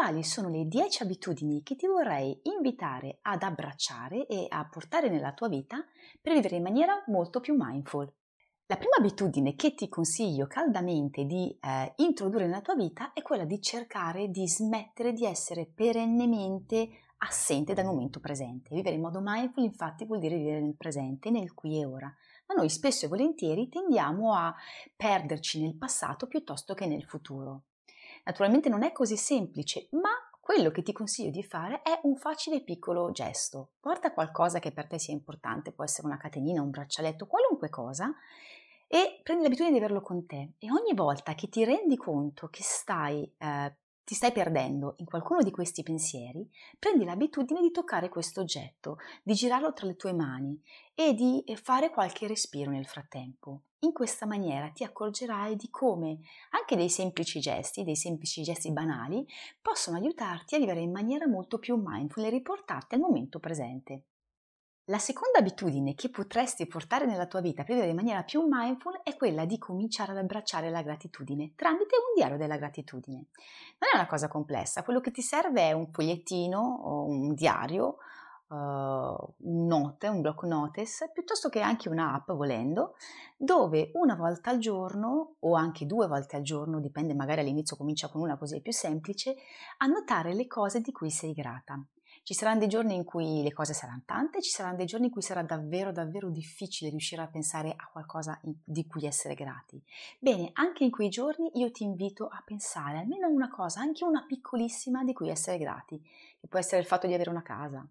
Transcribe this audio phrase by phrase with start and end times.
[0.00, 5.34] Quali sono le 10 abitudini che ti vorrei invitare ad abbracciare e a portare nella
[5.34, 5.84] tua vita
[6.22, 8.10] per vivere in maniera molto più mindful.
[8.64, 13.44] La prima abitudine che ti consiglio caldamente di eh, introdurre nella tua vita è quella
[13.44, 16.88] di cercare di smettere di essere perennemente
[17.18, 18.74] assente dal momento presente.
[18.74, 22.10] Vivere in modo mindful infatti vuol dire vivere nel presente, nel qui e ora.
[22.46, 24.54] Ma noi spesso e volentieri tendiamo a
[24.96, 27.64] perderci nel passato piuttosto che nel futuro.
[28.24, 30.10] Naturalmente non è così semplice, ma
[30.40, 33.72] quello che ti consiglio di fare è un facile piccolo gesto.
[33.80, 38.12] Porta qualcosa che per te sia importante, può essere una catenina, un braccialetto, qualunque cosa,
[38.88, 40.54] e prendi l'abitudine di averlo con te.
[40.58, 43.74] E ogni volta che ti rendi conto che stai eh,
[44.10, 46.44] ti stai perdendo in qualcuno di questi pensieri,
[46.80, 50.60] prendi l'abitudine di toccare questo oggetto, di girarlo tra le tue mani
[50.96, 53.60] e di eh, fare qualche respiro nel frattempo.
[53.82, 56.18] In questa maniera ti accorgerai di come
[56.50, 59.26] anche dei semplici gesti, dei semplici gesti banali,
[59.62, 64.04] possono aiutarti a vivere in maniera molto più mindful e riportarti al momento presente.
[64.90, 69.00] La seconda abitudine che potresti portare nella tua vita per vivere in maniera più mindful
[69.02, 73.28] è quella di cominciare ad abbracciare la gratitudine tramite un diario della gratitudine.
[73.78, 77.96] Non è una cosa complessa, quello che ti serve è un fogliettino o un diario,
[78.50, 82.94] uh, note, un block notice, piuttosto che anche un'app volendo,
[83.36, 88.08] dove una volta al giorno o anche due volte al giorno, dipende magari all'inizio comincia
[88.08, 89.36] con una così è più semplice,
[89.78, 91.82] annotare le cose di cui sei grata.
[92.22, 95.12] Ci saranno dei giorni in cui le cose saranno tante, ci saranno dei giorni in
[95.12, 99.82] cui sarà davvero davvero difficile riuscire a pensare a qualcosa di cui essere grati.
[100.18, 104.04] Bene, anche in quei giorni io ti invito a pensare almeno a una cosa, anche
[104.04, 106.00] una piccolissima di cui essere grati,
[106.38, 107.84] che può essere il fatto di avere una casa,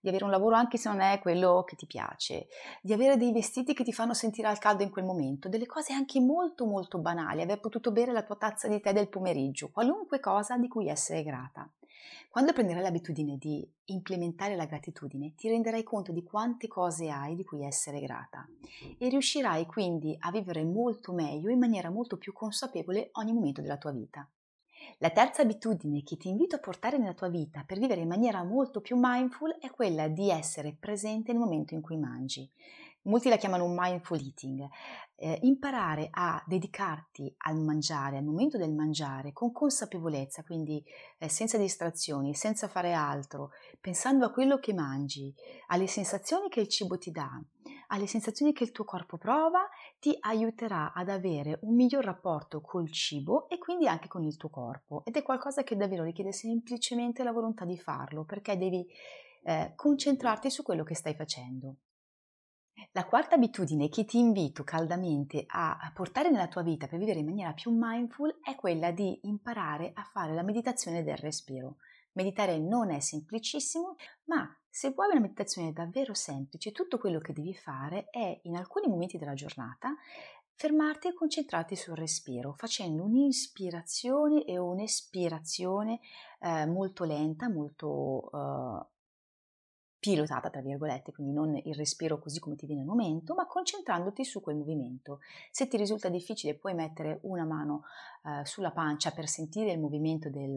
[0.00, 2.48] di avere un lavoro anche se non è quello che ti piace,
[2.82, 5.92] di avere dei vestiti che ti fanno sentire al caldo in quel momento, delle cose
[5.92, 10.20] anche molto molto banali, aver potuto bere la tua tazza di tè del pomeriggio, qualunque
[10.20, 11.68] cosa di cui essere grata.
[12.30, 17.44] Quando prenderai l'abitudine di implementare la gratitudine, ti renderai conto di quante cose hai di
[17.44, 18.46] cui essere grata
[18.98, 23.78] e riuscirai quindi a vivere molto meglio in maniera molto più consapevole ogni momento della
[23.78, 24.28] tua vita.
[24.98, 28.44] La terza abitudine che ti invito a portare nella tua vita per vivere in maniera
[28.44, 32.48] molto più mindful è quella di essere presente nel momento in cui mangi
[33.06, 34.68] molti la chiamano mindful eating,
[35.16, 40.84] eh, imparare a dedicarti al mangiare, al momento del mangiare, con consapevolezza, quindi
[41.18, 43.50] eh, senza distrazioni, senza fare altro,
[43.80, 45.34] pensando a quello che mangi,
[45.68, 47.30] alle sensazioni che il cibo ti dà,
[47.88, 49.68] alle sensazioni che il tuo corpo prova,
[49.98, 54.50] ti aiuterà ad avere un miglior rapporto col cibo e quindi anche con il tuo
[54.50, 55.02] corpo.
[55.04, 58.86] Ed è qualcosa che davvero richiede semplicemente la volontà di farlo, perché devi
[59.44, 61.76] eh, concentrarti su quello che stai facendo.
[62.92, 67.26] La quarta abitudine che ti invito caldamente a portare nella tua vita per vivere in
[67.26, 71.76] maniera più mindful è quella di imparare a fare la meditazione del respiro.
[72.12, 77.54] Meditare non è semplicissimo, ma se vuoi una meditazione davvero semplice, tutto quello che devi
[77.54, 79.94] fare è in alcuni momenti della giornata
[80.54, 86.00] fermarti e concentrarti sul respiro, facendo un'ispirazione e un'espirazione
[86.40, 88.95] eh, molto lenta, molto eh,
[90.14, 94.24] pilotata, tra virgolette, quindi non il respiro così come ti viene al momento, ma concentrandoti
[94.24, 95.20] su quel movimento.
[95.50, 97.82] Se ti risulta difficile puoi mettere una mano
[98.24, 100.54] eh, sulla pancia per sentire il movimento del,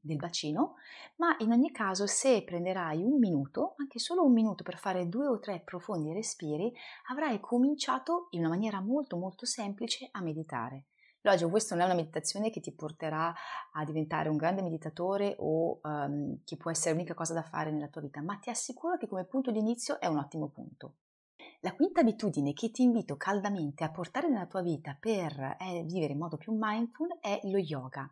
[0.00, 0.76] del bacino,
[1.16, 5.26] ma in ogni caso se prenderai un minuto, anche solo un minuto per fare due
[5.26, 6.72] o tre profondi respiri,
[7.10, 10.86] avrai cominciato in una maniera molto molto semplice a meditare.
[11.26, 13.34] Loggico, questa non è una meditazione che ti porterà
[13.72, 17.88] a diventare un grande meditatore o um, che può essere l'unica cosa da fare nella
[17.88, 20.94] tua vita, ma ti assicuro che come punto di inizio è un ottimo punto.
[21.62, 26.12] La quinta abitudine che ti invito caldamente a portare nella tua vita per eh, vivere
[26.12, 28.08] in modo più mindful è lo yoga.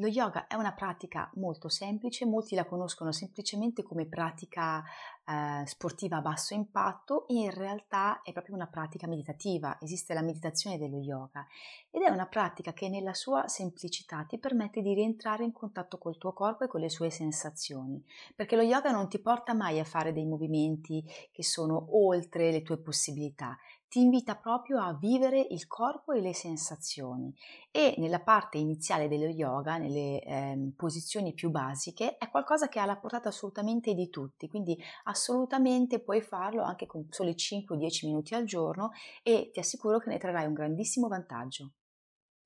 [0.00, 4.84] Lo yoga è una pratica molto semplice, molti la conoscono semplicemente come pratica
[5.24, 10.78] eh, sportiva a basso impatto, in realtà è proprio una pratica meditativa, esiste la meditazione
[10.78, 11.44] dello yoga
[11.90, 16.16] ed è una pratica che nella sua semplicità ti permette di rientrare in contatto col
[16.16, 18.00] tuo corpo e con le sue sensazioni,
[18.36, 22.62] perché lo yoga non ti porta mai a fare dei movimenti che sono oltre le
[22.62, 27.34] tue possibilità, ti invita proprio a vivere il corpo e le sensazioni
[27.70, 32.84] e nella parte iniziale dello yoga, nelle eh, posizioni più basiche, è qualcosa che ha
[32.84, 38.44] la portata assolutamente di tutti, quindi assolutamente puoi farlo anche con soli 5-10 minuti al
[38.44, 38.90] giorno
[39.22, 41.72] e ti assicuro che ne trarrai un grandissimo vantaggio.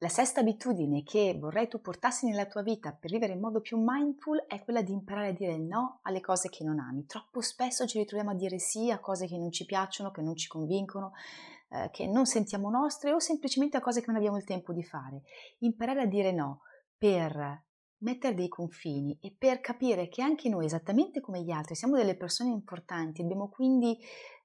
[0.02, 3.78] La sesta abitudine che vorrei tu portassi nella tua vita per vivere in modo più
[3.80, 7.06] mindful è quella di imparare a dire no alle cose che non ami.
[7.06, 10.34] Troppo spesso ci ritroviamo a dire sì a cose che non ci piacciono, che non
[10.34, 11.12] ci convincono,
[11.68, 14.82] eh, che non sentiamo nostre o semplicemente a cose che non abbiamo il tempo di
[14.82, 15.22] fare.
[15.58, 16.62] Imparare a dire no
[16.98, 17.62] per
[17.98, 22.16] mettere dei confini e per capire che anche noi, esattamente come gli altri, siamo delle
[22.16, 23.96] persone importanti, dobbiamo quindi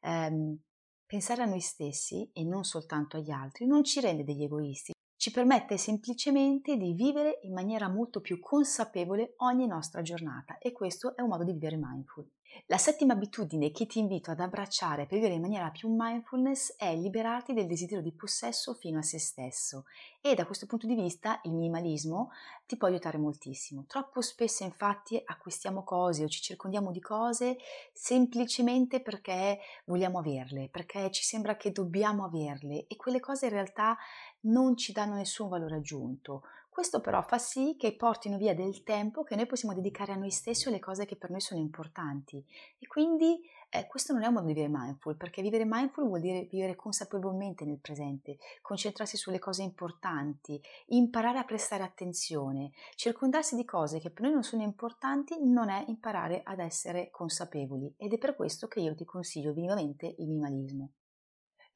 [0.01, 0.55] ehm,
[1.03, 4.93] pensare a noi stessi e non soltanto agli altri, non ci rende degli egoisti,
[5.27, 11.17] ci permette semplicemente di vivere in maniera molto più consapevole ogni nostra giornata e questo
[11.17, 12.25] è un modo di vivere mindful.
[12.69, 16.93] La settima abitudine che ti invito ad abbracciare per vivere in maniera più mindfulness è
[16.95, 19.85] liberarti del desiderio di possesso fino a se stesso
[20.19, 22.31] e da questo punto di vista il minimalismo
[22.65, 23.85] ti può aiutare moltissimo.
[23.87, 27.57] Troppo spesso infatti acquistiamo cose o ci circondiamo di cose
[27.93, 33.97] semplicemente perché vogliamo averle, perché ci sembra che dobbiamo averle e quelle cose in realtà
[34.41, 36.43] non ci danno nessun valore aggiunto.
[36.77, 40.29] Questo però fa sì che portino via del tempo che noi possiamo dedicare a noi
[40.29, 42.45] stessi o alle cose che per noi sono importanti.
[42.77, 43.41] E quindi
[43.71, 46.75] eh, questo non è un modo di vivere mindful, perché vivere mindful vuol dire vivere
[46.75, 54.11] consapevolmente nel presente, concentrarsi sulle cose importanti, imparare a prestare attenzione, circondarsi di cose che
[54.11, 58.67] per noi non sono importanti non è imparare ad essere consapevoli ed è per questo
[58.67, 60.91] che io ti consiglio vivamente il minimalismo.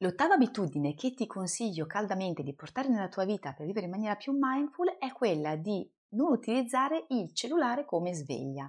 [0.02, 4.16] L'ottava abitudine che ti consiglio caldamente di portare nella tua vita per vivere in maniera
[4.16, 8.68] più mindful è quella di non utilizzare il cellulare come sveglia.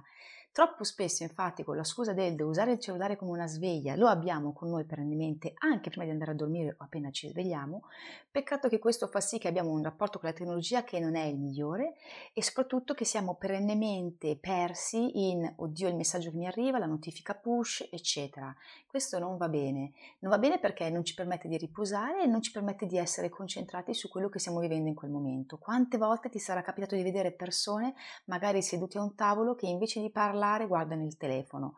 [0.54, 4.52] Troppo spesso, infatti, con la scusa del usare il cellulare come una sveglia, lo abbiamo
[4.52, 7.82] con noi perennemente anche prima di andare a dormire o appena ci svegliamo.
[8.30, 11.24] Peccato che questo fa sì che abbiamo un rapporto con la tecnologia che non è
[11.24, 11.94] il migliore
[12.32, 17.34] e soprattutto che siamo perennemente persi in oddio il messaggio che mi arriva, la notifica
[17.34, 18.54] push, eccetera.
[18.86, 19.90] Questo non va bene.
[20.20, 23.28] Non va bene perché non ci permette di riposare e non ci permette di essere
[23.28, 25.58] concentrati su quello che stiamo vivendo in quel momento.
[25.58, 27.94] Quante volte ti sarà capitato di vedere persone,
[28.26, 31.74] magari sedute a un tavolo, che invece di parlare parlare guardano il telefono.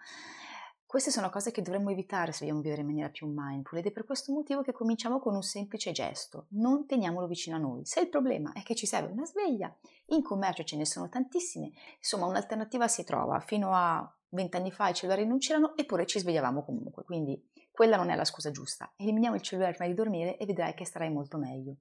[0.85, 3.91] Queste sono cose che dovremmo evitare se vogliamo vivere in maniera più mindful ed è
[3.91, 6.47] per questo motivo che cominciamo con un semplice gesto.
[6.51, 7.85] Non teniamolo vicino a noi.
[7.85, 9.75] Se il problema è che ci serve una sveglia,
[10.07, 13.41] in commercio ce ne sono tantissime, insomma un'alternativa si trova.
[13.41, 18.11] Fino a vent'anni fa i cellulari non c'erano eppure ci svegliavamo comunque, quindi quella non
[18.11, 18.93] è la scusa giusta.
[18.97, 21.77] Eliminiamo il cellulare prima di dormire e vedrai che starai molto meglio.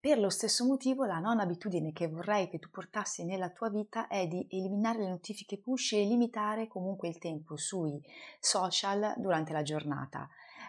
[0.00, 4.08] Per lo stesso motivo, la nona abitudine che vorrei che tu portassi nella tua vita
[4.08, 8.02] è di eliminare le notifiche push e limitare comunque il tempo sui
[8.38, 10.26] social durante la giornata.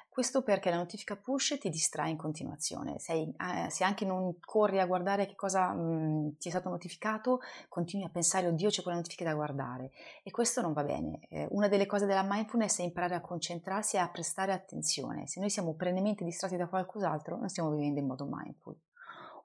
[0.09, 2.99] Questo perché la notifica push ti distrae in continuazione.
[2.99, 6.67] Sei, eh, se anche non corri a guardare che cosa mh, mm, ti è stato
[6.67, 7.39] notificato,
[7.69, 9.91] continui a pensare, oddio, c'è quella notifica da guardare.
[10.23, 11.21] E questo non va bene.
[11.29, 15.25] Eh, una delle cose della mindfulness è imparare a concentrarsi e a prestare attenzione.
[15.27, 18.75] Se noi siamo perennemente distratti da qualcos'altro, non stiamo vivendo in modo mindful.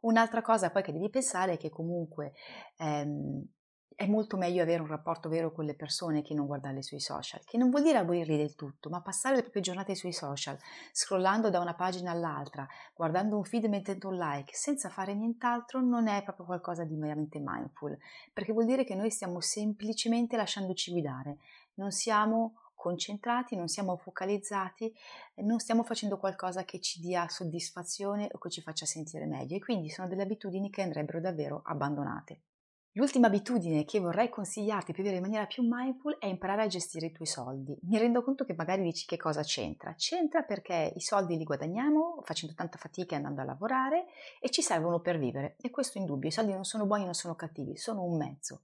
[0.06, 2.32] Un'altra cosa poi che devi pensare è che comunque
[2.76, 3.44] ehm,
[3.96, 7.40] è molto meglio avere un rapporto vero con le persone che non guardarle sui social,
[7.44, 10.56] che non vuol dire abolirli del tutto, ma passare le proprie giornate sui social,
[10.92, 12.64] scrollando da una pagina all'altra,
[12.94, 16.94] guardando un feed e mettendo un like, senza fare nient'altro, non è proprio qualcosa di
[16.94, 17.96] veramente mindful,
[18.32, 21.38] perché vuol dire che noi stiamo semplicemente lasciandoci guidare,
[21.74, 24.94] non siamo concentrati, non siamo focalizzati,
[25.36, 29.60] non stiamo facendo qualcosa che ci dia soddisfazione o che ci faccia sentire meglio e
[29.60, 32.42] quindi sono delle abitudini che andrebbero davvero abbandonate.
[32.96, 37.06] L'ultima abitudine che vorrei consigliarti per vivere in maniera più mindful è imparare a gestire
[37.06, 37.78] i tuoi soldi.
[37.82, 39.92] Mi rendo conto che magari dici che cosa c'entra.
[39.98, 44.06] C'entra perché i soldi li guadagniamo facendo tanta fatica e andando a lavorare
[44.40, 45.56] e ci servono per vivere.
[45.60, 48.62] E questo è indubbio, i soldi non sono buoni, non sono cattivi, sono un mezzo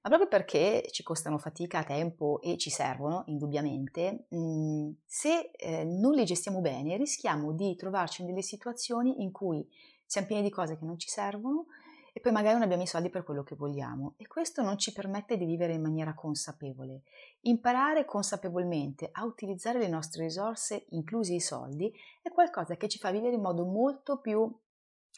[0.00, 6.14] ma proprio perché ci costano fatica, tempo e ci servono, indubbiamente, mh, se eh, non
[6.14, 9.68] li gestiamo bene rischiamo di trovarci in delle situazioni in cui
[10.06, 11.66] siamo pieni di cose che non ci servono
[12.12, 14.92] e poi magari non abbiamo i soldi per quello che vogliamo e questo non ci
[14.92, 17.02] permette di vivere in maniera consapevole.
[17.42, 23.10] Imparare consapevolmente a utilizzare le nostre risorse, inclusi i soldi, è qualcosa che ci fa
[23.10, 24.52] vivere in modo molto più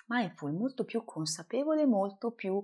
[0.09, 2.63] mindful, molto più consapevole, molto più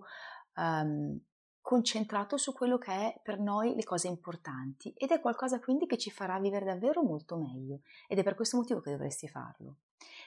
[0.56, 1.18] um,
[1.66, 5.98] concentrato su quello che è per noi le cose importanti ed è qualcosa quindi che
[5.98, 9.78] ci farà vivere davvero molto meglio ed è per questo motivo che dovresti farlo.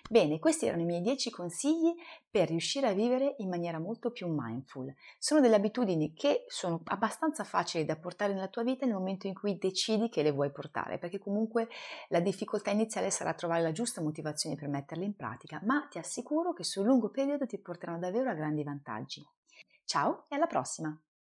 [0.09, 1.95] Bene, questi erano i miei 10 consigli
[2.29, 4.93] per riuscire a vivere in maniera molto più mindful.
[5.17, 9.33] Sono delle abitudini che sono abbastanza facili da portare nella tua vita nel momento in
[9.33, 11.69] cui decidi che le vuoi portare, perché comunque
[12.09, 16.51] la difficoltà iniziale sarà trovare la giusta motivazione per metterle in pratica, ma ti assicuro
[16.51, 19.25] che sul lungo periodo ti porteranno davvero a grandi vantaggi.
[19.85, 20.99] Ciao e alla prossima!